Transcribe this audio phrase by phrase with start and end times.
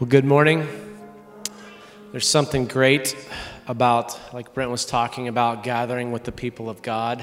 [0.00, 0.66] Well, good morning.
[2.10, 3.14] There's something great
[3.68, 7.22] about, like Brent was talking about, gathering with the people of God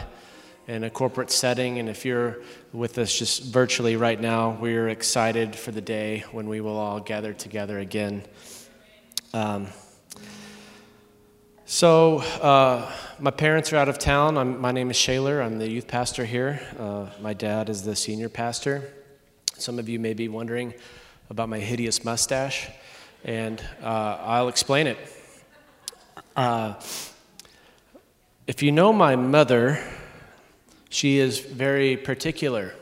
[0.68, 1.80] in a corporate setting.
[1.80, 2.38] And if you're
[2.72, 7.00] with us just virtually right now, we're excited for the day when we will all
[7.00, 8.24] gather together again.
[9.34, 9.70] Um,
[11.66, 14.38] so, uh, my parents are out of town.
[14.38, 15.42] I'm, my name is Shaler.
[15.42, 16.62] I'm the youth pastor here.
[16.78, 18.94] Uh, my dad is the senior pastor.
[19.56, 20.76] Some of you may be wondering
[21.30, 22.70] about my hideous mustache,
[23.26, 24.98] and uh, I'll explain it.
[26.36, 26.76] Uh,
[28.46, 29.84] if you know my mother,
[30.90, 32.74] she is very particular.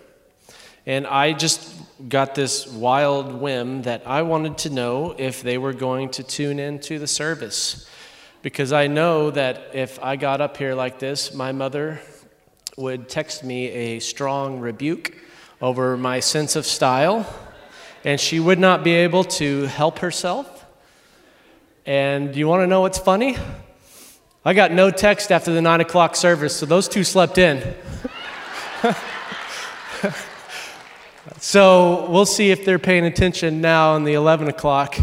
[0.85, 1.73] And I just
[2.07, 6.59] got this wild whim that I wanted to know if they were going to tune
[6.59, 7.89] into the service.
[8.43, 11.99] Because I know that if I got up here like this, my mother
[12.77, 15.17] would text me a strong rebuke
[15.61, 17.25] over my sense of style
[18.05, 20.65] and she would not be able to help herself.
[21.87, 23.35] And you want to know what's funny?
[24.45, 27.75] I got no text after the nine o'clock service, so those two slept in.
[31.39, 34.97] so we'll see if they're paying attention now on the 11 o'clock.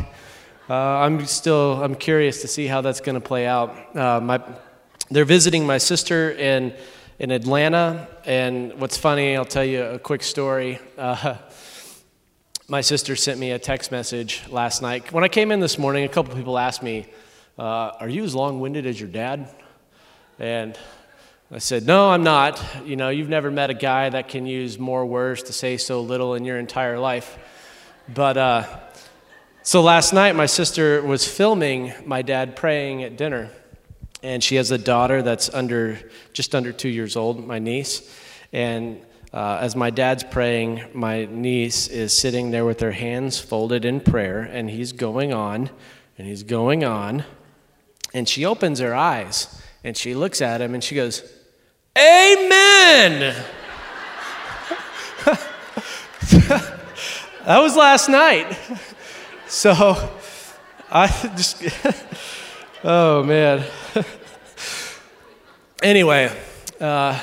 [0.70, 3.96] Uh, I'm still I'm curious to see how that's going to play out.
[3.96, 4.40] Uh, my,
[5.10, 6.72] they're visiting my sister in
[7.18, 10.80] in Atlanta, and what's funny, I'll tell you a quick story.
[10.98, 11.36] Uh,
[12.68, 15.12] my sister sent me a text message last night.
[15.12, 17.06] When I came in this morning, a couple people asked me,
[17.58, 19.48] uh, Are you as long winded as your dad?
[20.38, 20.78] And
[21.50, 22.64] I said, No, I'm not.
[22.84, 26.02] You know, you've never met a guy that can use more words to say so
[26.02, 27.36] little in your entire life.
[28.12, 28.80] But uh,
[29.62, 33.50] so last night, my sister was filming my dad praying at dinner.
[34.22, 35.98] And she has a daughter that's under,
[36.32, 38.08] just under two years old, my niece.
[38.52, 39.00] And
[39.32, 44.00] uh, as my dad's praying, my niece is sitting there with her hands folded in
[44.00, 45.70] prayer, and he's going on,
[46.18, 47.24] and he's going on.
[48.12, 51.22] And she opens her eyes, and she looks at him, and she goes,
[51.96, 53.34] Amen!
[57.44, 58.58] that was last night.
[59.52, 60.10] So
[60.90, 61.62] I just,
[62.82, 63.66] oh man.
[65.82, 66.34] anyway,
[66.80, 67.22] uh,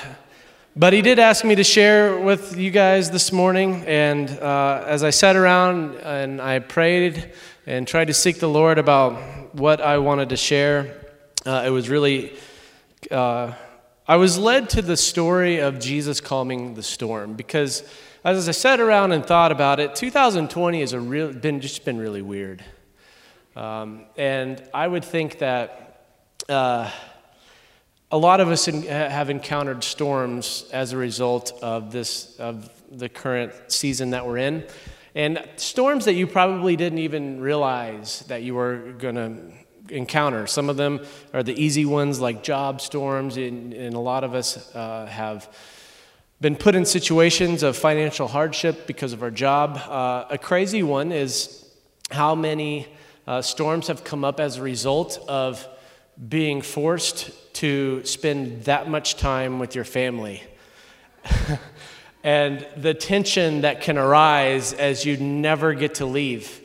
[0.76, 3.84] but he did ask me to share with you guys this morning.
[3.88, 7.34] And uh, as I sat around and I prayed
[7.66, 10.96] and tried to seek the Lord about what I wanted to share,
[11.46, 12.38] uh, it was really,
[13.10, 13.54] uh,
[14.08, 17.84] I was led to the story of Jesus calming the storm because
[18.24, 22.64] as I sat around and thought about it, 2020 has been, just been really weird.
[23.56, 26.06] Um, and I would think that
[26.48, 26.92] uh,
[28.12, 33.08] a lot of us in, have encountered storms as a result of this of the
[33.08, 34.66] current season that we're in.
[35.16, 40.48] And storms that you probably didn't even realize that you were going to encounter.
[40.48, 44.34] Some of them are the easy ones like job storms and, and a lot of
[44.34, 45.52] us uh, have
[46.42, 49.78] been put in situations of financial hardship because of our job.
[49.78, 51.66] Uh, a crazy one is
[52.12, 52.88] how many
[53.28, 55.68] uh, storms have come up as a result of
[56.28, 60.44] being forced to spend that much time with your family.
[62.24, 66.62] and the tension that can arise as you never get to leave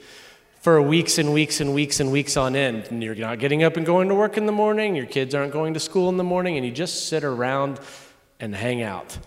[0.60, 2.88] for weeks and weeks and weeks and weeks on end.
[2.90, 5.52] And you're not getting up and going to work in the morning, your kids aren't
[5.52, 7.78] going to school in the morning, and you just sit around
[8.40, 9.18] and hang out.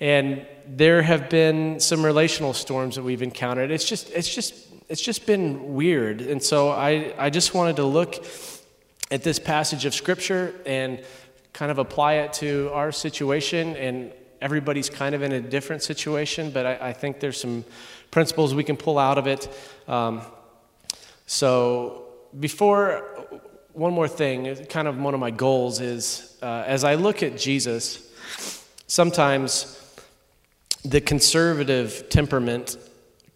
[0.00, 3.70] And there have been some relational storms that we've encountered.
[3.70, 4.54] It's just, it's just,
[4.88, 6.20] it's just been weird.
[6.20, 8.24] And so I, I just wanted to look
[9.10, 11.02] at this passage of Scripture and
[11.52, 13.76] kind of apply it to our situation.
[13.76, 17.64] And everybody's kind of in a different situation, but I, I think there's some
[18.10, 19.48] principles we can pull out of it.
[19.88, 20.20] Um,
[21.26, 22.04] so,
[22.38, 23.26] before
[23.72, 27.36] one more thing, kind of one of my goals is uh, as I look at
[27.36, 28.12] Jesus,
[28.86, 29.72] sometimes
[30.84, 32.76] the conservative temperament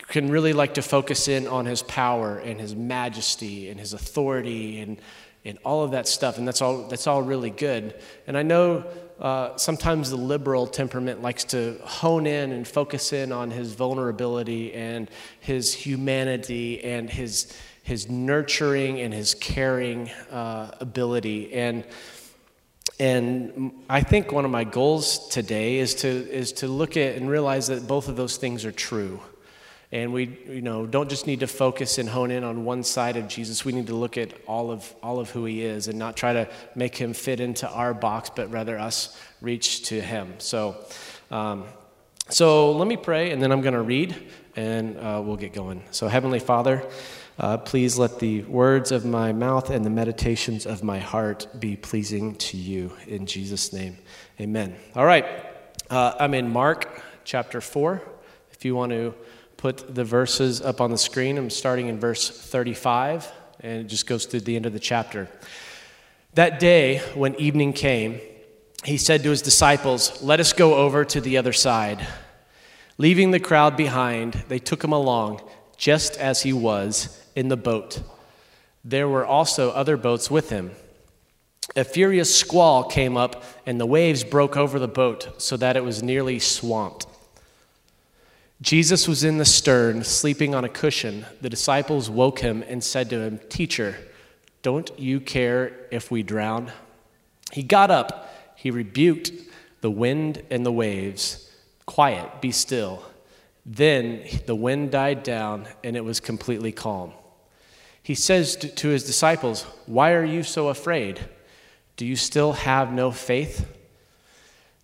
[0.08, 4.80] can really like to focus in on his power and his majesty and his authority
[4.80, 5.00] and
[5.44, 7.94] and all of that stuff, and that's all, that's all really good.
[8.26, 8.84] And I know
[9.20, 14.72] uh, sometimes the liberal temperament likes to hone in and focus in on his vulnerability
[14.72, 15.10] and
[15.40, 21.52] his humanity and his, his nurturing and his caring uh, ability.
[21.52, 21.84] And,
[22.98, 27.28] and I think one of my goals today is to, is to look at and
[27.28, 29.20] realize that both of those things are true.
[29.92, 33.16] And we, you know, don't just need to focus and hone in on one side
[33.16, 33.64] of Jesus.
[33.64, 36.32] We need to look at all of, all of who he is and not try
[36.32, 40.34] to make him fit into our box, but rather us reach to him.
[40.38, 40.76] So,
[41.30, 41.64] um,
[42.28, 44.14] so let me pray, and then I'm going to read,
[44.54, 45.82] and uh, we'll get going.
[45.90, 46.84] So, Heavenly Father,
[47.40, 51.74] Uh, please let the words of my mouth and the meditations of my heart be
[51.74, 52.92] pleasing to you.
[53.06, 53.96] In Jesus' name,
[54.38, 54.76] amen.
[54.94, 55.24] All right,
[55.88, 58.02] uh, I'm in Mark chapter 4.
[58.52, 59.14] If you want to
[59.60, 63.30] put the verses up on the screen, I'm starting in verse 35,
[63.60, 65.28] and it just goes through the end of the chapter.
[66.32, 68.22] That day, when evening came,
[68.84, 72.06] he said to his disciples, Let us go over to the other side.
[72.96, 75.42] Leaving the crowd behind, they took him along,
[75.76, 78.00] just as he was, in the boat.
[78.82, 80.70] There were also other boats with him.
[81.76, 85.84] A furious squall came up, and the waves broke over the boat so that it
[85.84, 87.06] was nearly swamped.
[88.62, 91.24] Jesus was in the stern, sleeping on a cushion.
[91.40, 93.96] The disciples woke him and said to him, Teacher,
[94.62, 96.70] don't you care if we drown?
[97.52, 99.32] He got up, he rebuked
[99.80, 101.50] the wind and the waves.
[101.86, 103.02] Quiet, be still.
[103.64, 107.12] Then the wind died down and it was completely calm.
[108.02, 111.20] He says to his disciples, Why are you so afraid?
[111.96, 113.66] Do you still have no faith?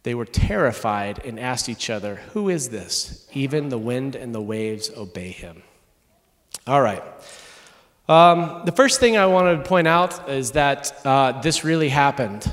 [0.07, 3.27] They were terrified and asked each other, Who is this?
[3.33, 5.65] Even the wind and the waves obey him.
[6.65, 7.03] All right.
[8.09, 12.49] Um, the first thing I want to point out is that uh, this really happened.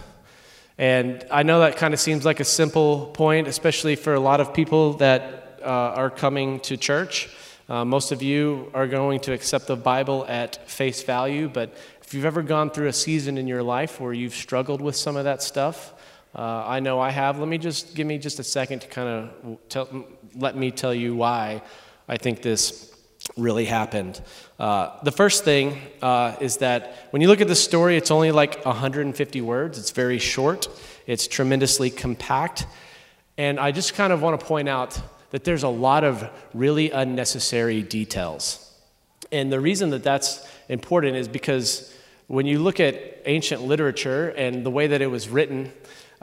[0.79, 4.41] And I know that kind of seems like a simple point, especially for a lot
[4.41, 7.29] of people that uh, are coming to church.
[7.69, 11.71] Uh, most of you are going to accept the Bible at face value, but
[12.01, 15.15] if you've ever gone through a season in your life where you've struggled with some
[15.15, 15.93] of that stuff,
[16.35, 17.39] uh, I know I have.
[17.39, 19.29] Let me just give me just a second to kind
[19.75, 19.99] of
[20.35, 21.61] let me tell you why
[22.07, 22.93] I think this
[23.37, 24.21] really happened.
[24.59, 28.31] Uh, the first thing uh, is that when you look at the story, it's only
[28.31, 29.77] like 150 words.
[29.77, 30.67] It's very short,
[31.07, 32.65] it's tremendously compact.
[33.37, 34.99] And I just kind of want to point out
[35.31, 38.71] that there's a lot of really unnecessary details.
[39.31, 41.91] And the reason that that's important is because
[42.27, 45.71] when you look at ancient literature and the way that it was written,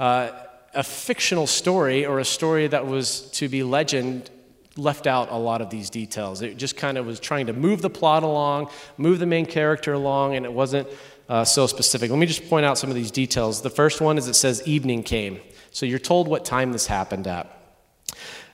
[0.00, 0.32] uh,
[0.72, 4.30] a fictional story or a story that was to be legend
[4.76, 6.40] left out a lot of these details.
[6.40, 9.92] It just kind of was trying to move the plot along, move the main character
[9.92, 10.88] along, and it wasn't
[11.28, 12.10] uh, so specific.
[12.10, 13.60] Let me just point out some of these details.
[13.60, 15.38] The first one is it says evening came.
[15.70, 17.54] So you're told what time this happened at.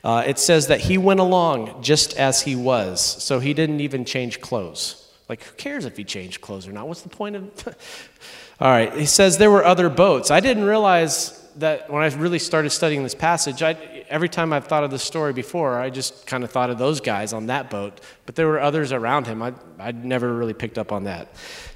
[0.02, 4.04] Uh, it says that he went along just as he was, so he didn't even
[4.04, 5.08] change clothes.
[5.28, 6.88] Like, who cares if he changed clothes or not?
[6.88, 7.76] What's the point of.
[8.58, 10.30] All right, he says there were other boats.
[10.30, 13.72] I didn't realize that when I really started studying this passage, I,
[14.08, 17.00] every time I've thought of this story before, I just kind of thought of those
[17.00, 19.42] guys on that boat, but there were others around him.
[19.42, 21.28] I, I'd never really picked up on that.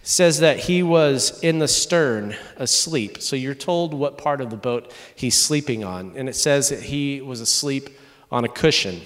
[0.02, 3.20] Says that he was in the stern asleep.
[3.20, 6.12] So you're told what part of the boat he's sleeping on.
[6.16, 7.90] And it says that he was asleep
[8.30, 9.00] on a cushion.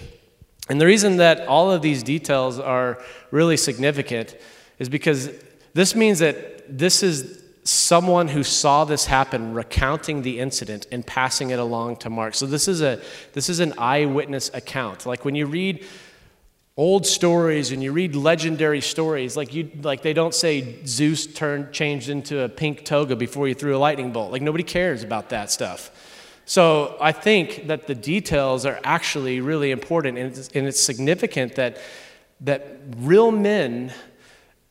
[0.68, 4.36] And the reason that all of these details are really significant
[4.78, 5.30] is because
[5.72, 11.50] this means that this is someone who saw this happen recounting the incident and passing
[11.50, 12.34] it along to Mark.
[12.34, 13.00] So this is a
[13.32, 15.06] this is an eyewitness account.
[15.06, 15.84] Like when you read
[16.76, 21.72] old stories and you read legendary stories, like you like they don't say Zeus turned
[21.72, 24.30] changed into a pink toga before you threw a lightning bolt.
[24.30, 25.90] Like nobody cares about that stuff.
[26.46, 31.54] So I think that the details are actually really important and it's, and it's significant
[31.54, 31.78] that
[32.42, 33.90] that real men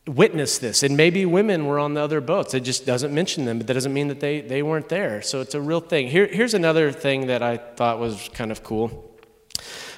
[0.06, 0.82] witnessed this.
[0.82, 2.52] And maybe women were on the other boats.
[2.54, 5.22] It just doesn't mention them, but that doesn't mean that they, they weren't there.
[5.22, 6.08] So it's a real thing.
[6.08, 9.10] Here, here's another thing that I thought was kind of cool.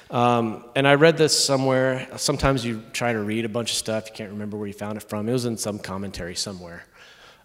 [0.09, 2.07] Um, and I read this somewhere.
[2.15, 4.97] Sometimes you try to read a bunch of stuff, you can't remember where you found
[4.97, 5.27] it from.
[5.27, 6.85] It was in some commentary somewhere.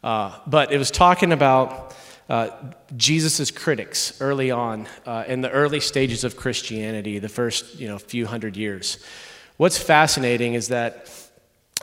[0.04, 1.97] Uh, but it was talking about
[2.28, 2.50] uh,
[2.97, 7.99] Jesus' critics early on uh, in the early stages of Christianity, the first you know,
[7.99, 8.99] few hundred years.
[9.57, 11.09] What's fascinating is that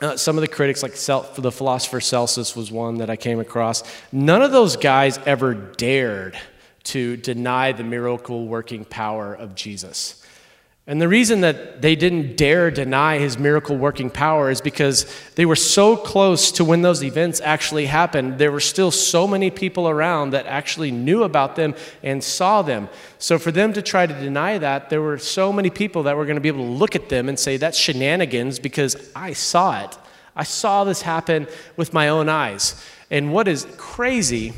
[0.00, 3.82] uh, some of the critics, like the philosopher Celsus, was one that I came across.
[4.12, 6.38] None of those guys ever dared
[6.84, 10.19] to deny the miracle working power of Jesus.
[10.86, 15.06] And the reason that they didn't dare deny his miracle working power is because
[15.36, 18.38] they were so close to when those events actually happened.
[18.38, 22.88] There were still so many people around that actually knew about them and saw them.
[23.18, 26.24] So for them to try to deny that, there were so many people that were
[26.24, 29.84] going to be able to look at them and say, that's shenanigans because I saw
[29.84, 29.96] it.
[30.34, 31.46] I saw this happen
[31.76, 32.82] with my own eyes.
[33.10, 34.54] And what is crazy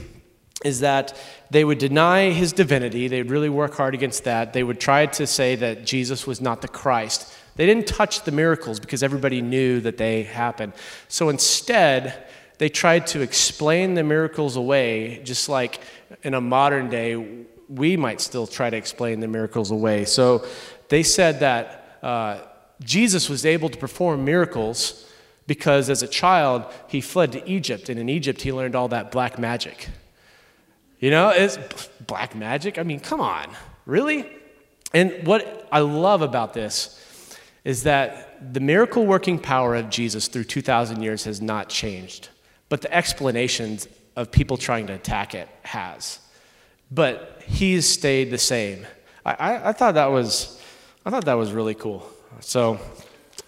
[0.65, 1.17] is that
[1.51, 3.09] they would deny his divinity.
[3.09, 4.53] They would really work hard against that.
[4.53, 7.33] They would try to say that Jesus was not the Christ.
[7.57, 10.73] They didn't touch the miracles because everybody knew that they happened.
[11.09, 12.27] So instead,
[12.59, 15.81] they tried to explain the miracles away, just like
[16.23, 20.05] in a modern day, we might still try to explain the miracles away.
[20.05, 20.47] So
[20.89, 22.39] they said that uh,
[22.83, 25.09] Jesus was able to perform miracles
[25.47, 29.11] because as a child, he fled to Egypt, and in Egypt, he learned all that
[29.11, 29.89] black magic.
[31.03, 31.59] You know, it's
[32.07, 32.79] black magic.
[32.79, 33.49] I mean, come on,
[33.87, 34.25] really?
[34.95, 40.45] And what I love about this is that the miracle working power of Jesus through
[40.45, 42.29] 2,000 years has not changed,
[42.69, 46.21] but the explanations of people trying to attack it has.
[46.93, 48.87] But he's stayed the same.
[49.27, 50.63] I, I, I thought that was,
[51.05, 52.09] I thought that was really cool.
[52.39, 52.79] So,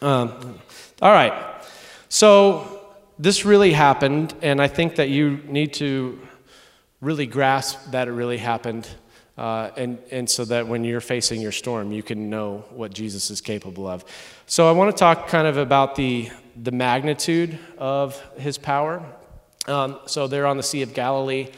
[0.02, 0.58] um,
[1.00, 1.64] all right.
[2.08, 2.80] So
[3.16, 6.18] this really happened, and I think that you need to
[7.04, 8.88] really grasp that it really happened.
[9.36, 13.30] Uh, and, and so that when you're facing your storm, you can know what Jesus
[13.30, 14.04] is capable of.
[14.46, 16.30] So I want to talk kind of about the,
[16.60, 19.04] the magnitude of his power.
[19.66, 21.48] Um, so they're on the Sea of Galilee.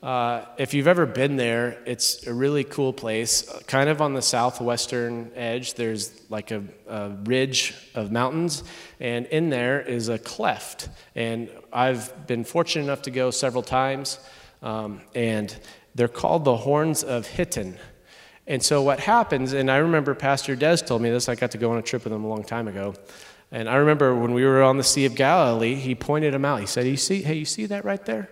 [0.00, 3.50] Uh, if you've ever been there, it's a really cool place.
[3.66, 8.64] Kind of on the southwestern edge, there's like a, a, ridge of mountains,
[9.00, 10.90] and in there is a cleft.
[11.14, 14.18] And I've been fortunate enough to go several times,
[14.64, 15.56] um, and
[15.94, 17.76] they're called the Horns of Hittim.
[18.46, 21.58] And so what happens, and I remember Pastor Des told me this, I got to
[21.58, 22.94] go on a trip with him a long time ago.
[23.52, 26.60] And I remember when we were on the Sea of Galilee, he pointed them out.
[26.60, 28.28] He said, you see, Hey, you see that right there?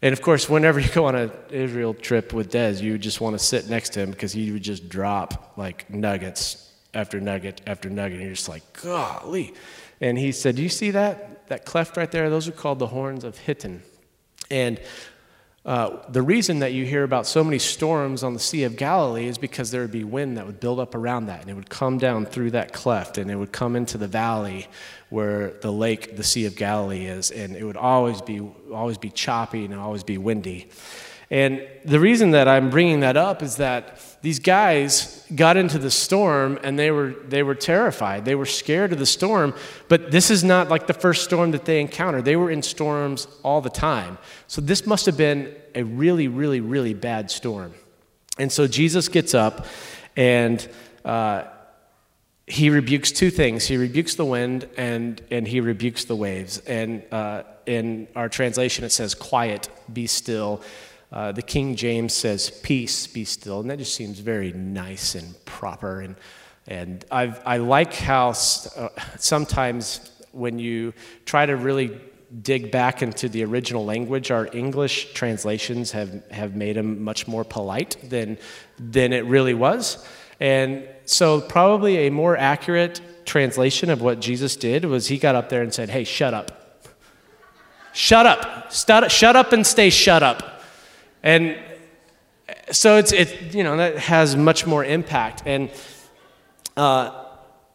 [0.00, 3.38] And of course, whenever you go on an Israel trip with Des, you just want
[3.38, 7.90] to sit next to him because he would just drop like nuggets after nugget after
[7.90, 8.18] nugget.
[8.18, 9.54] And you're just like, golly.
[10.00, 11.48] And he said, Do you see that?
[11.48, 12.30] That cleft right there?
[12.30, 13.80] Those are called the horns of Hittim.
[14.50, 14.80] And
[15.68, 19.26] uh, the reason that you hear about so many storms on the Sea of Galilee
[19.26, 21.68] is because there would be wind that would build up around that, and it would
[21.68, 24.66] come down through that cleft, and it would come into the valley
[25.10, 28.40] where the lake, the Sea of Galilee, is, and it would always be
[28.72, 30.70] always be choppy and always be windy.
[31.30, 35.90] And the reason that I'm bringing that up is that these guys got into the
[35.90, 38.24] storm and they were, they were terrified.
[38.24, 39.54] They were scared of the storm,
[39.88, 42.24] but this is not like the first storm that they encountered.
[42.24, 44.16] They were in storms all the time.
[44.46, 47.74] So this must have been a really, really, really bad storm.
[48.38, 49.66] And so Jesus gets up
[50.16, 50.66] and
[51.04, 51.44] uh,
[52.46, 56.58] he rebukes two things he rebukes the wind and, and he rebukes the waves.
[56.58, 60.62] And uh, in our translation, it says, Quiet, be still.
[61.10, 63.60] Uh, the King James says, Peace, be still.
[63.60, 66.00] And that just seems very nice and proper.
[66.00, 66.16] And,
[66.66, 68.32] and I've, I like how uh,
[69.18, 70.92] sometimes when you
[71.24, 71.98] try to really
[72.42, 77.44] dig back into the original language, our English translations have, have made them much more
[77.44, 78.36] polite than,
[78.78, 80.06] than it really was.
[80.40, 85.48] And so, probably a more accurate translation of what Jesus did was he got up
[85.48, 86.86] there and said, Hey, shut up.
[87.92, 88.70] Shut up.
[88.70, 90.57] Shut up and stay shut up.
[91.22, 91.58] And
[92.70, 95.42] so it's, it, you know, that has much more impact.
[95.46, 95.70] And
[96.76, 97.24] uh,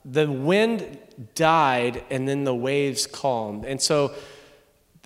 [0.05, 0.97] the wind
[1.35, 3.65] died and then the waves calmed.
[3.65, 4.13] And so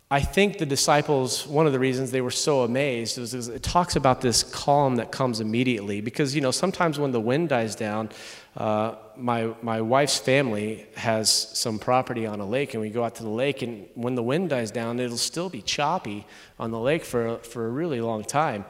[0.09, 3.95] I think the disciples, one of the reasons they were so amazed was, it talks
[3.95, 5.99] about this calm that comes immediately.
[5.99, 8.09] Because, you know, sometimes when the wind dies down,
[8.57, 13.13] uh, my, my wife's family has some property on a lake, and we go out
[13.15, 16.25] to the lake, and when the wind dies down, it'll still be choppy
[16.57, 18.65] on the lake for, for a really long time.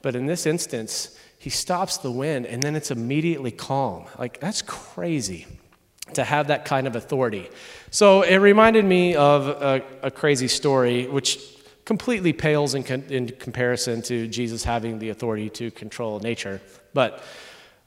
[0.00, 4.04] But in this instance, he stops the wind, and then it's immediately calm.
[4.16, 5.48] Like, that's crazy
[6.14, 7.50] to have that kind of authority.
[7.90, 11.40] So it reminded me of a, a crazy story, which
[11.84, 16.60] completely pales in, con- in, comparison to Jesus having the authority to control nature.
[16.94, 17.24] But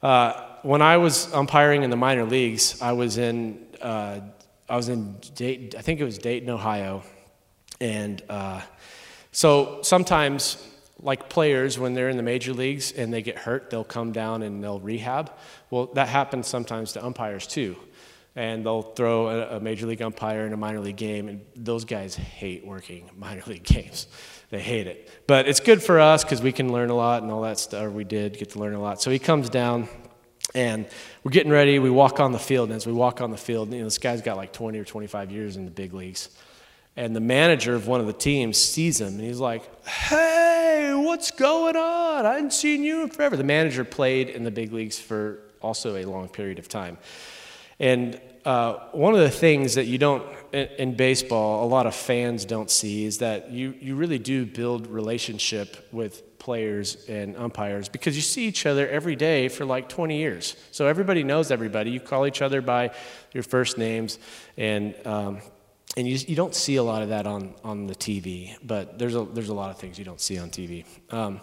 [0.02, 4.20] uh, when I was umpiring in the minor leagues, I was in uh,
[4.68, 7.02] I was in Dayton, I think it was Dayton, Ohio,
[7.80, 8.62] and uh,
[9.30, 10.56] so sometimes,
[10.98, 14.42] like players, when they're in the major leagues and they get hurt, they'll come down
[14.42, 15.30] and they'll rehab.
[15.70, 17.76] Well, that happens sometimes to umpires too,
[18.34, 21.84] and they'll throw a, a major league umpire in a minor league game, and those
[21.84, 24.08] guys hate working minor league games.
[24.50, 27.30] They hate it, but it's good for us because we can learn a lot and
[27.30, 27.92] all that stuff.
[27.92, 29.02] We did get to learn a lot.
[29.02, 29.88] So he comes down
[30.56, 30.86] and
[31.22, 31.78] we're getting ready.
[31.78, 32.70] We walk on the field.
[32.70, 34.84] And as we walk on the field, you know, this guy's got like 20 or
[34.84, 36.30] 25 years in the big leagues.
[36.96, 41.30] And the manager of one of the teams sees him and he's like, Hey, what's
[41.30, 42.24] going on?
[42.24, 43.36] I hadn't seen you in forever.
[43.36, 46.96] The manager played in the big leagues for also a long period of time.
[47.78, 51.94] And uh, one of the things that you don't, in, in, baseball, a lot of
[51.94, 57.88] fans don't see is that you, you really do build relationship with players and umpires
[57.88, 60.54] because you see each other every day for like 20 years.
[60.70, 61.90] So everybody knows everybody.
[61.90, 62.94] You call each other by
[63.32, 64.20] your first names,
[64.56, 65.40] and um,
[65.96, 69.16] and you, you don't see a lot of that on, on the TV, but there's
[69.16, 70.84] a, there's a lot of things you don't see on TV.
[71.10, 71.40] Um,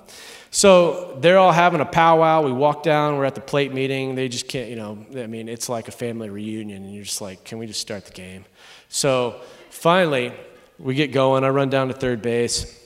[0.51, 2.43] so they're all having a powwow.
[2.43, 4.15] We walk down, we're at the plate meeting.
[4.15, 7.19] They just can't, you know, I mean, it's like a family reunion, and you're just
[7.19, 8.45] like, can we just start the game?
[8.87, 10.31] So finally,
[10.79, 11.43] we get going.
[11.43, 12.79] I run down to third base.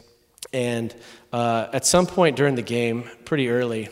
[0.53, 0.95] And
[1.33, 3.89] uh, at some point during the game, pretty early,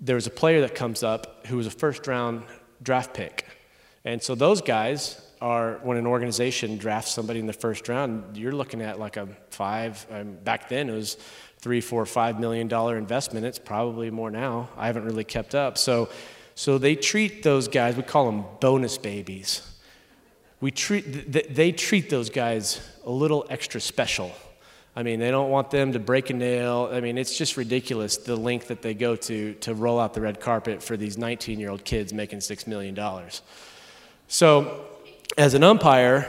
[0.00, 2.42] there was a player that comes up who was a first round
[2.82, 3.46] draft pick.
[4.04, 8.52] And so those guys are, when an organization drafts somebody in the first round, you're
[8.52, 11.16] looking at like a five, um, back then it was
[11.58, 13.44] three, four, five million dollar investment.
[13.44, 14.68] It's probably more now.
[14.76, 15.78] I haven't really kept up.
[15.78, 16.08] So,
[16.54, 19.62] so they treat those guys, we call them bonus babies.
[20.60, 24.32] We treat, they treat those guys a little extra special.
[24.98, 26.90] I mean, they don't want them to break a nail.
[26.92, 30.20] I mean, it's just ridiculous the length that they go to to roll out the
[30.20, 32.98] red carpet for these 19 year old kids making $6 million.
[34.26, 34.86] So,
[35.36, 36.28] as an umpire,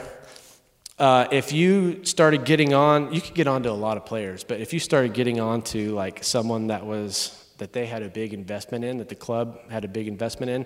[1.00, 4.44] uh, if you started getting on, you could get on to a lot of players,
[4.44, 8.08] but if you started getting on to like someone that was, that they had a
[8.08, 10.64] big investment in, that the club had a big investment in,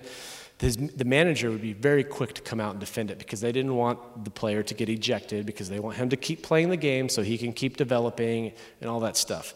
[0.59, 3.51] his, the manager would be very quick to come out and defend it because they
[3.51, 6.77] didn't want the player to get ejected because they want him to keep playing the
[6.77, 9.53] game so he can keep developing and all that stuff.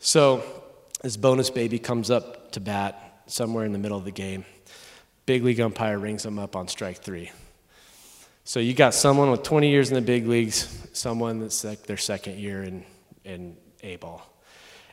[0.00, 0.44] So
[1.02, 4.44] this bonus baby comes up to bat somewhere in the middle of the game.
[5.24, 7.30] Big league umpire rings him up on strike three.
[8.44, 11.96] So you got someone with 20 years in the big leagues, someone that's like their
[11.96, 12.84] second year in,
[13.24, 14.30] in A ball.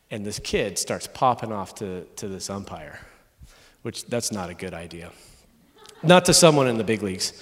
[0.10, 3.01] And this kid starts popping off to, to this umpire,
[3.81, 5.12] which that's not a good idea
[6.03, 7.34] not to someone in the big leagues.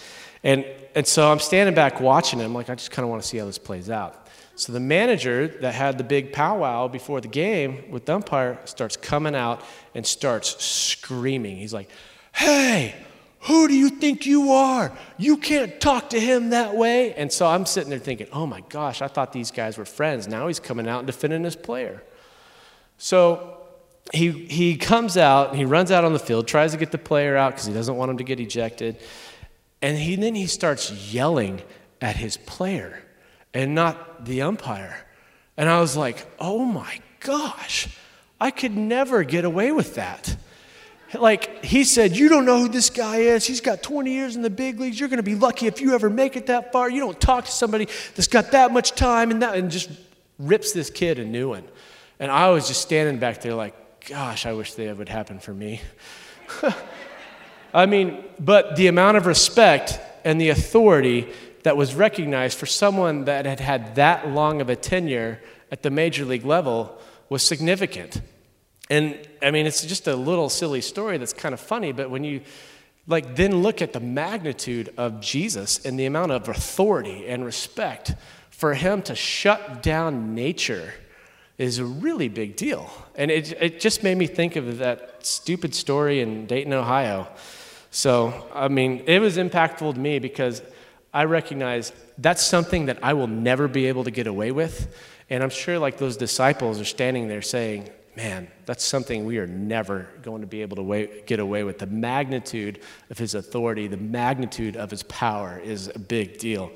[0.43, 3.27] And, and so I'm standing back watching him, like, I just kind of want to
[3.27, 4.27] see how this plays out.
[4.55, 8.97] So the manager that had the big powwow before the game with the umpire starts
[8.97, 9.63] coming out
[9.95, 11.55] and starts screaming.
[11.55, 11.89] He's like,
[12.33, 12.93] Hey,
[13.41, 14.91] who do you think you are?
[15.17, 17.13] You can't talk to him that way.
[17.13, 20.27] And so I'm sitting there thinking, Oh my gosh, I thought these guys were friends.
[20.27, 22.03] Now he's coming out and defending his player.
[22.97, 23.58] So
[24.13, 27.37] he, he comes out, he runs out on the field, tries to get the player
[27.37, 28.97] out because he doesn't want him to get ejected.
[29.81, 31.61] And he, then he starts yelling
[32.01, 33.03] at his player
[33.53, 35.05] and not the umpire.
[35.57, 37.87] And I was like, oh my gosh,
[38.39, 40.35] I could never get away with that.
[41.13, 43.45] Like he said, You don't know who this guy is.
[43.45, 44.99] He's got 20 years in the big leagues.
[44.99, 46.89] You're going to be lucky if you ever make it that far.
[46.89, 49.89] You don't talk to somebody that's got that much time and that, and just
[50.37, 51.63] rips this kid a new one.
[52.19, 53.75] And I was just standing back there like,
[54.07, 55.81] gosh, I wish that would happen for me.
[57.73, 61.31] I mean, but the amount of respect and the authority
[61.63, 65.39] that was recognized for someone that had had that long of a tenure
[65.71, 68.21] at the major league level was significant.
[68.89, 72.23] And I mean, it's just a little silly story that's kind of funny, but when
[72.23, 72.41] you
[73.07, 78.13] like then look at the magnitude of Jesus and the amount of authority and respect
[78.49, 80.93] for him to shut down nature
[81.59, 82.89] is a really big deal.
[83.15, 87.27] And it, it just made me think of that stupid story in Dayton, Ohio.
[87.91, 90.61] So, I mean, it was impactful to me because
[91.13, 94.95] I recognize that's something that I will never be able to get away with.
[95.29, 99.47] And I'm sure, like, those disciples are standing there saying, man, that's something we are
[99.47, 101.79] never going to be able to get away with.
[101.79, 106.71] The magnitude of his authority, the magnitude of his power is a big deal.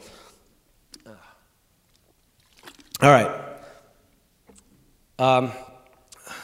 [3.01, 3.52] All right.
[5.19, 5.51] Um,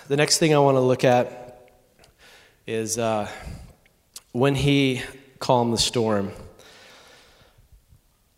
[0.10, 1.72] the next thing I want to look at
[2.68, 3.28] is uh,
[4.32, 5.02] when he
[5.40, 6.32] calmed the storm.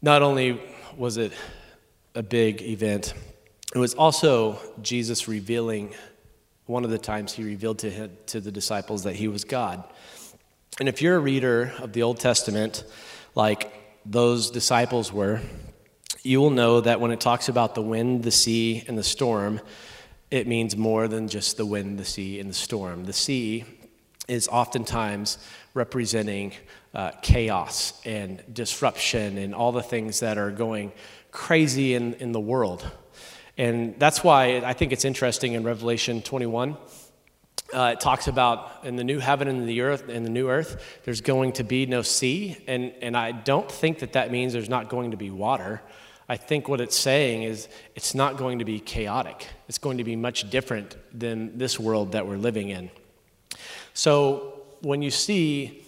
[0.02, 0.62] Not only
[0.96, 1.34] was it
[2.16, 3.14] a big event,
[3.76, 5.94] it was also Jesus revealing
[6.66, 9.84] one of the times he revealed to, him, to the disciples that he was God.
[10.80, 12.86] And if you're a reader of the Old Testament,
[13.36, 13.70] like
[14.06, 15.42] those disciples were,
[16.24, 19.60] you will know that when it talks about the wind, the sea, and the storm,
[20.32, 23.04] it means more than just the wind, the sea, and the storm.
[23.04, 23.66] The sea
[24.28, 25.38] is oftentimes
[25.74, 26.54] representing
[26.94, 30.94] uh, chaos and disruption and all the things that are going
[31.32, 32.90] crazy in, in the world.
[33.58, 36.78] And that's why I think it's interesting in Revelation 21.
[37.74, 41.00] Uh, it talks about in the new heaven and the earth and the new earth,
[41.04, 42.58] there's going to be no sea.
[42.68, 45.82] And, and I don't think that that means there's not going to be water.
[46.32, 49.50] I think what it's saying is it's not going to be chaotic.
[49.68, 52.90] It's going to be much different than this world that we're living in.
[53.94, 55.84] So when you see,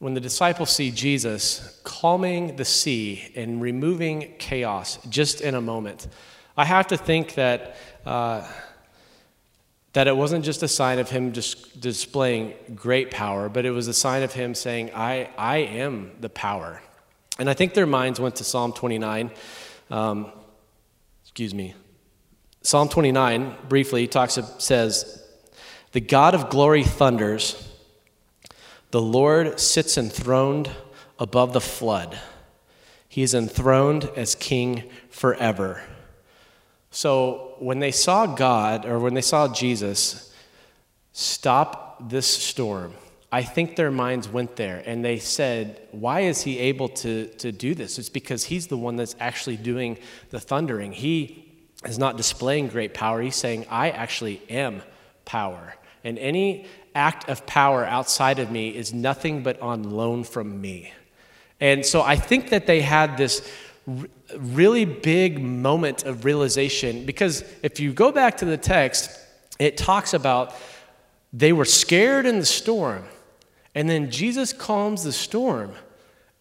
[0.00, 6.08] when the disciples see Jesus calming the sea and removing chaos just in a moment,
[6.58, 7.76] I have to think that.
[8.04, 8.46] Uh,
[9.94, 13.86] that it wasn't just a sign of him just displaying great power, but it was
[13.86, 16.82] a sign of him saying, I, I am the power.
[17.38, 19.30] And I think their minds went to Psalm 29.
[19.90, 20.30] Um,
[21.22, 21.74] excuse me.
[22.62, 25.22] Psalm 29 briefly talks says,
[25.92, 27.68] "The God of glory thunders;
[28.90, 30.70] the Lord sits enthroned
[31.18, 32.18] above the flood.
[33.08, 35.82] He is enthroned as king forever.
[36.90, 40.32] So when they saw God, or when they saw Jesus
[41.12, 42.94] stop this storm,
[43.34, 47.50] I think their minds went there and they said, Why is he able to, to
[47.50, 47.98] do this?
[47.98, 49.98] It's because he's the one that's actually doing
[50.30, 50.92] the thundering.
[50.92, 51.52] He
[51.84, 53.20] is not displaying great power.
[53.20, 54.82] He's saying, I actually am
[55.24, 55.74] power.
[56.04, 60.92] And any act of power outside of me is nothing but on loan from me.
[61.58, 63.50] And so I think that they had this
[64.36, 69.10] really big moment of realization because if you go back to the text,
[69.58, 70.54] it talks about
[71.32, 73.02] they were scared in the storm,
[73.74, 75.72] and then Jesus calms the storm,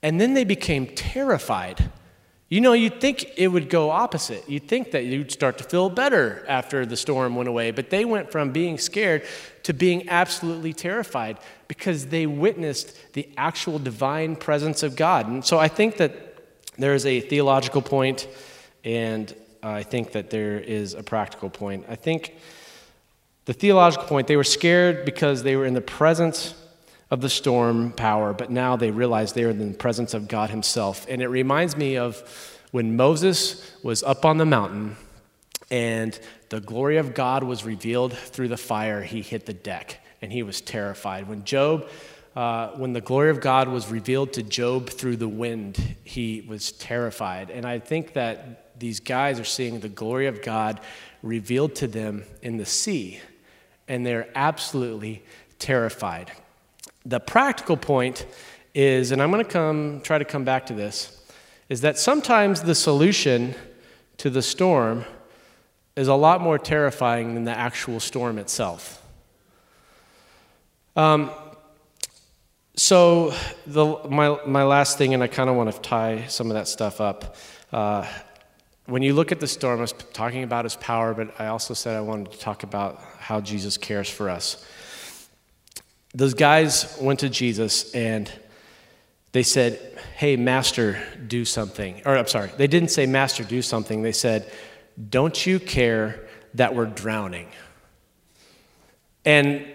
[0.01, 1.89] and then they became terrified.
[2.49, 4.47] You know, you'd think it would go opposite.
[4.47, 8.05] You'd think that you'd start to feel better after the storm went away, but they
[8.05, 9.23] went from being scared
[9.63, 15.27] to being absolutely terrified because they witnessed the actual divine presence of God.
[15.27, 16.11] And so I think that
[16.77, 18.27] there is a theological point,
[18.83, 21.85] and I think that there is a practical point.
[21.89, 22.35] I think
[23.45, 26.53] the theological point, they were scared because they were in the presence
[27.13, 30.49] of the storm power, but now they realize they are in the presence of God
[30.49, 31.05] Himself.
[31.07, 34.97] And it reminds me of when Moses was up on the mountain
[35.69, 40.31] and the glory of God was revealed through the fire, he hit the deck and
[40.31, 41.27] he was terrified.
[41.27, 41.87] When Job,
[42.35, 46.71] uh, when the glory of God was revealed to Job through the wind, he was
[46.71, 47.51] terrified.
[47.51, 50.81] And I think that these guys are seeing the glory of God
[51.21, 53.19] revealed to them in the sea,
[53.87, 55.21] and they're absolutely
[55.59, 56.31] terrified.
[57.05, 58.25] The practical point
[58.73, 61.21] is, and I'm going to come try to come back to this,
[61.69, 63.55] is that sometimes the solution
[64.17, 65.05] to the storm
[65.95, 69.03] is a lot more terrifying than the actual storm itself.
[70.95, 71.31] Um,
[72.75, 73.33] so,
[73.67, 76.67] the, my, my last thing, and I kind of want to tie some of that
[76.67, 77.35] stuff up.
[77.71, 78.07] Uh,
[78.85, 81.73] when you look at the storm, I was talking about his power, but I also
[81.73, 84.65] said I wanted to talk about how Jesus cares for us
[86.13, 88.31] those guys went to Jesus and
[89.31, 89.79] they said,
[90.15, 92.01] Hey, Master, do something.
[92.05, 94.03] Or I'm sorry, they didn't say, Master, do something.
[94.03, 94.51] They said,
[95.09, 97.47] Don't you care that we're drowning?
[99.25, 99.65] And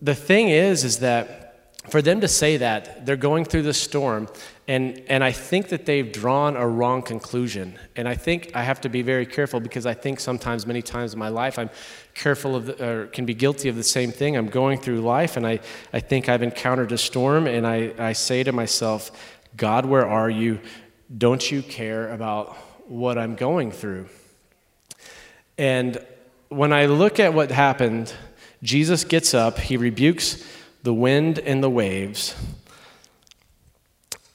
[0.00, 1.42] the thing is, is that
[1.90, 4.28] for them to say that, they're going through the storm,
[4.68, 7.76] and, and I think that they've drawn a wrong conclusion.
[7.96, 11.12] And I think I have to be very careful because I think sometimes, many times
[11.12, 11.70] in my life, I'm
[12.14, 14.36] careful of, the, or can be guilty of the same thing.
[14.36, 15.60] I'm going through life, and I,
[15.92, 19.10] I think I've encountered a storm, and I, I say to myself,
[19.56, 20.60] God, where are you?
[21.16, 22.54] Don't you care about
[22.88, 24.08] what I'm going through?
[25.58, 25.98] And
[26.48, 28.12] when I look at what happened,
[28.62, 30.44] Jesus gets up, he rebukes
[30.82, 32.34] the wind and the waves.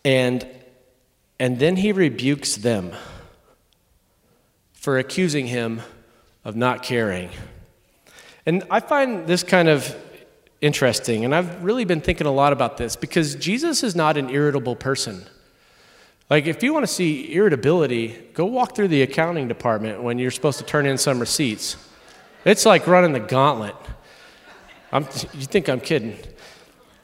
[0.04, 0.48] And,
[1.40, 2.94] and then he rebukes them
[4.74, 5.82] for accusing him
[6.46, 7.30] of not caring.
[8.48, 9.94] And I find this kind of
[10.62, 14.30] interesting, and I've really been thinking a lot about this because Jesus is not an
[14.30, 15.26] irritable person.
[16.30, 20.32] Like, if you want to see irritability, go walk through the accounting department when you're
[20.32, 21.76] supposed to turn in some receipts.
[22.46, 23.76] It's like running the gauntlet.
[24.94, 26.18] I'm, you think I'm kidding.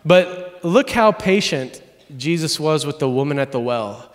[0.05, 1.83] But look how patient
[2.15, 4.13] Jesus was with the woman at the well.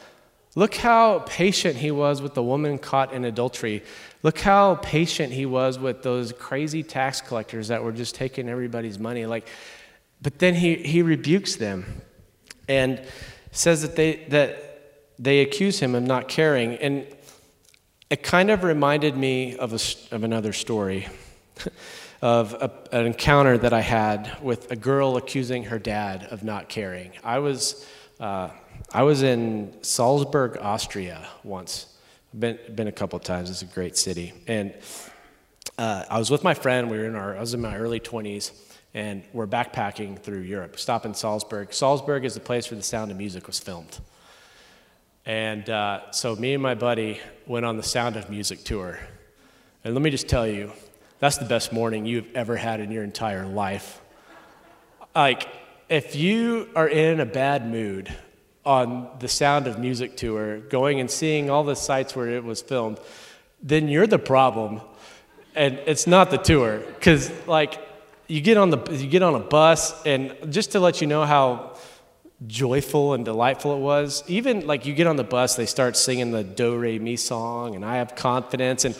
[0.54, 3.82] Look how patient he was with the woman caught in adultery.
[4.22, 8.98] Look how patient he was with those crazy tax collectors that were just taking everybody's
[8.98, 9.26] money.
[9.26, 9.46] Like,
[10.20, 12.02] but then he, he rebukes them
[12.68, 13.00] and
[13.52, 16.74] says that they, that they accuse him of not caring.
[16.76, 17.06] And
[18.10, 21.06] it kind of reminded me of, a, of another story.
[22.20, 26.68] of a, an encounter that I had with a girl accusing her dad of not
[26.68, 27.12] caring.
[27.22, 27.86] I was,
[28.18, 28.50] uh,
[28.92, 31.86] I was in Salzburg, Austria once.
[32.36, 33.50] Been, been a couple times.
[33.50, 34.34] It's a great city.
[34.46, 34.74] And
[35.78, 36.90] uh, I was with my friend.
[36.90, 38.52] We were in our, I was in my early 20s,
[38.94, 40.78] and we're backpacking through Europe.
[40.78, 41.72] Stop in Salzburg.
[41.72, 43.98] Salzburg is the place where The Sound of Music was filmed.
[45.24, 48.98] And uh, so me and my buddy went on the Sound of Music tour.
[49.84, 50.72] And let me just tell you,
[51.20, 54.00] that's the best morning you've ever had in your entire life.
[55.14, 55.48] Like,
[55.88, 58.14] if you are in a bad mood
[58.68, 62.60] on the Sound of Music tour, going and seeing all the sites where it was
[62.60, 63.00] filmed,
[63.62, 64.82] then you're the problem,
[65.54, 66.78] and it's not the tour.
[66.78, 67.80] Because, like,
[68.26, 71.24] you get on the you get on a bus, and just to let you know
[71.24, 71.78] how
[72.46, 76.30] joyful and delightful it was, even like you get on the bus, they start singing
[76.30, 78.94] the Do Re Mi song, and I have confidence, and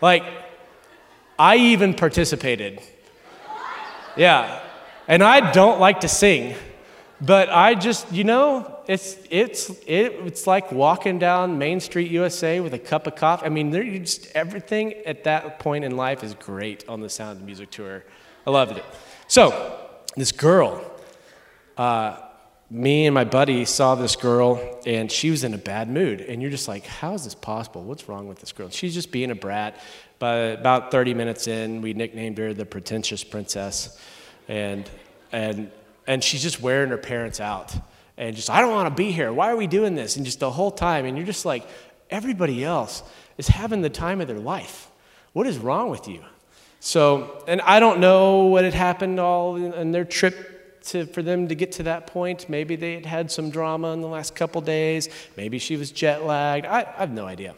[0.00, 0.24] like
[1.38, 2.80] I even participated.
[4.16, 4.60] Yeah.
[5.06, 6.54] And I don't like to sing,
[7.24, 12.58] but I just, you know, it's, it's, it, it's like walking down Main Street, USA
[12.58, 13.46] with a cup of coffee.
[13.46, 13.70] I mean,
[14.04, 18.02] just, everything at that point in life is great on the Sound of Music tour.
[18.44, 18.84] I loved it.
[19.28, 19.78] So,
[20.16, 20.84] this girl,
[21.76, 22.18] uh,
[22.68, 26.22] me and my buddy saw this girl, and she was in a bad mood.
[26.22, 27.84] And you're just like, how is this possible?
[27.84, 28.68] What's wrong with this girl?
[28.68, 29.78] She's just being a brat.
[30.18, 33.96] But about 30 minutes in, we nicknamed her the pretentious princess.
[34.48, 34.90] And,
[35.30, 35.70] and
[36.06, 37.74] and she's just wearing her parents out
[38.16, 39.32] and just, I don't want to be here.
[39.32, 40.16] Why are we doing this?
[40.16, 41.06] And just the whole time.
[41.06, 41.66] And you're just like,
[42.10, 43.02] everybody else
[43.38, 44.90] is having the time of their life.
[45.32, 46.22] What is wrong with you?
[46.80, 51.48] So, and I don't know what had happened all in their trip to, for them
[51.48, 52.48] to get to that point.
[52.48, 55.08] Maybe they had had some drama in the last couple days.
[55.36, 56.66] Maybe she was jet lagged.
[56.66, 57.54] I, I have no idea.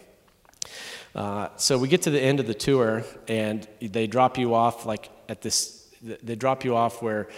[1.14, 4.85] Uh, so we get to the end of the tour, and they drop you off
[4.85, 5.87] like at this.
[6.02, 7.28] They drop you off where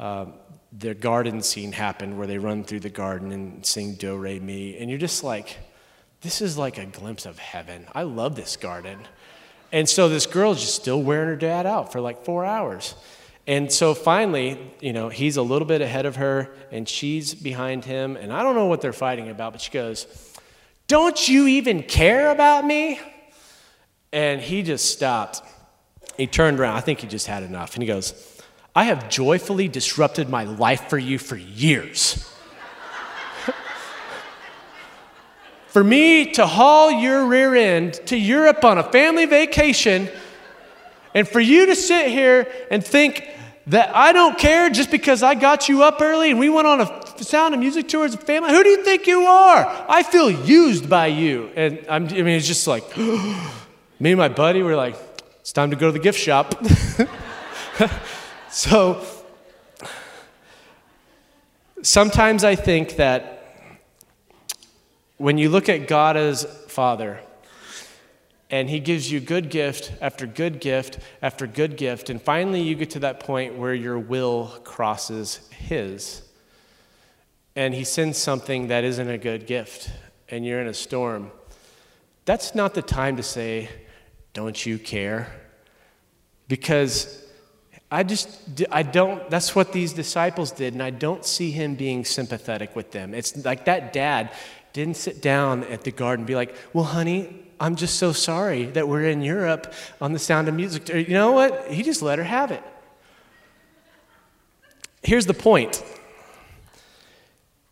[0.00, 0.32] um,
[0.72, 4.76] the garden scene happened where they run through the garden and sing Do Re Mi.
[4.78, 5.58] And you're just like,
[6.20, 7.86] this is like a glimpse of heaven.
[7.94, 8.98] I love this garden.
[9.72, 12.94] And so this girl's just still wearing her dad out for like four hours.
[13.46, 17.84] And so finally, you know, he's a little bit ahead of her and she's behind
[17.84, 18.16] him.
[18.16, 20.06] And I don't know what they're fighting about, but she goes,
[20.88, 22.98] Don't you even care about me?
[24.12, 25.42] And he just stopped.
[26.16, 26.76] He turned around.
[26.76, 27.74] I think he just had enough.
[27.74, 28.35] And he goes,
[28.76, 32.30] I have joyfully disrupted my life for you for years.
[35.68, 40.10] for me to haul your rear end to Europe on a family vacation,
[41.14, 43.26] and for you to sit here and think
[43.68, 46.82] that I don't care just because I got you up early and we went on
[46.82, 48.50] a sound of music tour as a family.
[48.50, 49.86] Who do you think you are?
[49.88, 51.48] I feel used by you.
[51.56, 52.94] And I'm, i mean, it's just like,
[53.98, 54.96] me and my buddy were like,
[55.40, 56.54] it's time to go to the gift shop.
[58.50, 59.04] So
[61.82, 63.32] sometimes I think that
[65.18, 67.20] when you look at God as Father,
[68.50, 72.74] and He gives you good gift after good gift after good gift, and finally you
[72.76, 76.22] get to that point where your will crosses His,
[77.56, 79.90] and He sends something that isn't a good gift,
[80.28, 81.32] and you're in a storm.
[82.24, 83.68] That's not the time to say,
[84.34, 85.32] Don't you care?
[86.48, 87.25] Because
[87.90, 92.04] I just, I don't, that's what these disciples did, and I don't see him being
[92.04, 93.14] sympathetic with them.
[93.14, 94.30] It's like that dad
[94.72, 98.66] didn't sit down at the garden and be like, well, honey, I'm just so sorry
[98.66, 100.88] that we're in Europe on the sound of music.
[100.88, 101.70] You know what?
[101.70, 102.62] He just let her have it.
[105.02, 105.84] Here's the point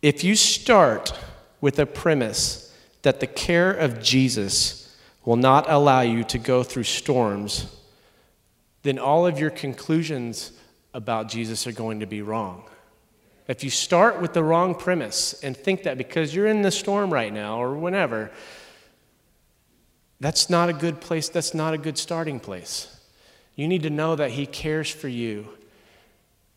[0.01, 1.13] if you start
[1.61, 2.73] with a premise
[3.03, 7.67] that the care of Jesus will not allow you to go through storms,
[8.85, 10.53] then all of your conclusions
[10.93, 12.65] about Jesus are going to be wrong.
[13.49, 17.13] If you start with the wrong premise and think that because you're in the storm
[17.13, 18.31] right now or whenever,
[20.21, 22.89] that's not a good place, that's not a good starting place.
[23.57, 25.49] You need to know that He cares for you,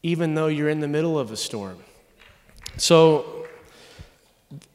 [0.04, 1.78] even though you're in the middle of a storm.
[2.78, 3.48] So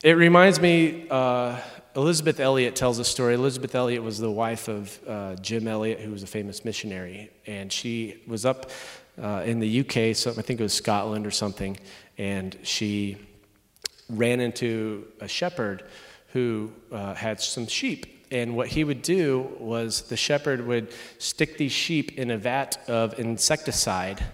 [0.02, 1.06] it reminds me.
[1.08, 1.58] Uh,
[1.94, 3.34] Elisabeth Elliot tells a story.
[3.34, 7.70] Elisabeth Elliot was the wife of uh, Jim Elliot, who was a famous missionary, and
[7.70, 8.70] she was up
[9.22, 11.76] uh, in the UK, so I think it was Scotland or something,
[12.16, 13.18] and she
[14.08, 15.84] ran into a shepherd
[16.28, 18.26] who uh, had some sheep.
[18.30, 22.78] And what he would do was the shepherd would stick these sheep in a vat
[22.88, 24.24] of insecticide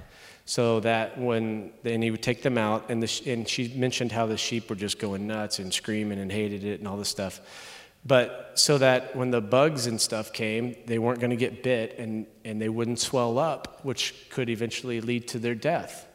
[0.48, 4.24] so that when then he would take them out and, the, and she mentioned how
[4.24, 7.42] the sheep were just going nuts and screaming and hated it and all this stuff.
[8.06, 11.98] But so that when the bugs and stuff came they weren't going to get bit
[11.98, 16.08] and, and they wouldn't swell up which could eventually lead to their death.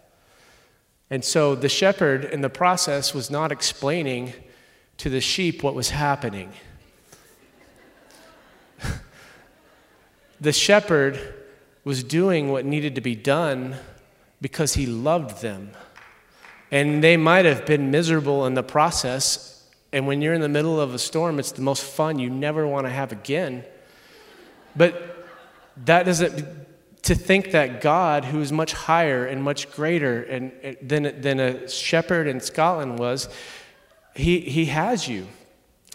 [1.11, 4.33] And so the shepherd in the process was not explaining
[4.97, 6.51] to the sheep what was happening.
[10.41, 11.35] The shepherd
[11.85, 13.77] was doing what needed to be done
[14.43, 15.71] because he loved them.
[16.69, 19.63] And they might have been miserable in the process.
[19.93, 22.67] And when you're in the middle of a storm, it's the most fun you never
[22.67, 23.63] want to have again.
[24.75, 25.25] But
[25.85, 26.45] that doesn't,
[27.03, 30.51] to think that God, who is much higher and much greater and,
[30.81, 33.29] than, than a shepherd in Scotland was,
[34.13, 35.25] he, he has you.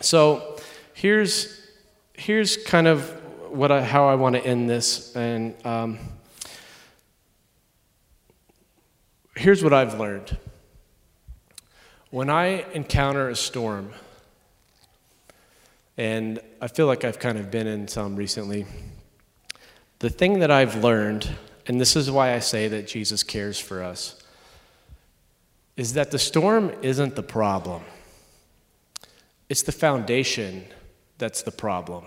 [0.01, 0.57] So
[0.95, 1.69] here's,
[2.15, 3.11] here's kind of
[3.51, 5.15] what I, how I want to end this.
[5.15, 5.99] And um,
[9.39, 10.37] here's what I've learned
[12.11, 13.93] when I encounter a storm,
[15.97, 18.67] and I feel like I've kind of been in some recently,
[19.99, 21.31] the thing that I've learned,
[21.67, 24.23] and this is why I say that Jesus cares for us,
[25.77, 27.83] is that the storm isn't the problem,
[29.49, 30.65] it's the foundation
[31.19, 32.05] that's the problem.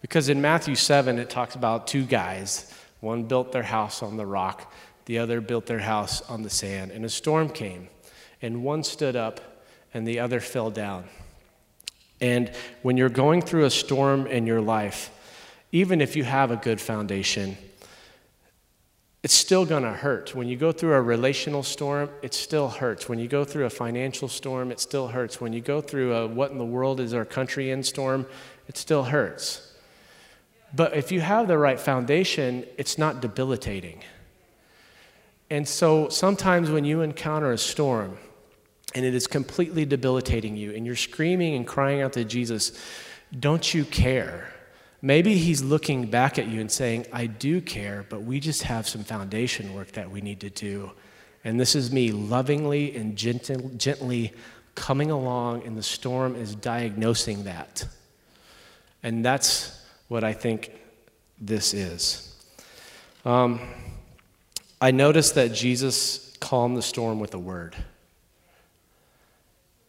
[0.00, 2.72] Because in Matthew 7, it talks about two guys.
[3.00, 4.72] One built their house on the rock,
[5.08, 6.90] the other built their house on the sand.
[6.90, 7.88] And a storm came,
[8.42, 11.04] and one stood up, and the other fell down.
[12.20, 15.10] And when you're going through a storm in your life,
[15.72, 17.56] even if you have a good foundation,
[19.22, 20.34] it's still going to hurt.
[20.34, 23.08] When you go through a relational storm, it still hurts.
[23.08, 25.40] When you go through a financial storm, it still hurts.
[25.40, 28.26] When you go through a what in the world is our country in storm,
[28.68, 29.72] it still hurts.
[30.76, 34.02] But if you have the right foundation, it's not debilitating.
[35.50, 38.18] And so sometimes when you encounter a storm
[38.94, 42.78] and it is completely debilitating you and you're screaming and crying out to Jesus,
[43.38, 44.52] don't you care?
[45.00, 48.88] Maybe he's looking back at you and saying, I do care, but we just have
[48.88, 50.92] some foundation work that we need to do.
[51.44, 54.32] And this is me lovingly and gentle, gently
[54.74, 57.86] coming along, and the storm is diagnosing that.
[59.02, 60.72] And that's what I think
[61.40, 62.34] this is.
[63.24, 63.60] Um,
[64.80, 67.76] I noticed that Jesus calmed the storm with a word.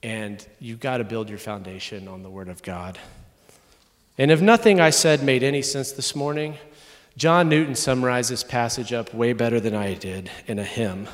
[0.02, 2.98] And you've got to build your foundation on the Word of God.
[4.18, 6.58] And if nothing I said made any sense this morning,
[7.18, 11.08] John Newton summarized this passage up way better than I did in a hymn.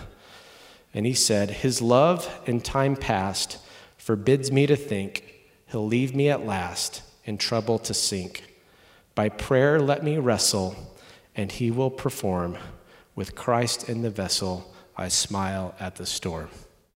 [0.94, 3.58] And he said, His love in time past
[3.98, 5.34] forbids me to think
[5.68, 8.44] he'll leave me at last in trouble to sink.
[9.16, 10.76] By prayer let me wrestle,
[11.36, 12.58] and he will perform.
[13.15, 16.49] With Christ in the vessel, I smile at the storm.